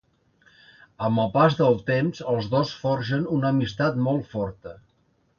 [1.07, 4.73] Amb el pas del temps els dos forgen una amistat molt forta.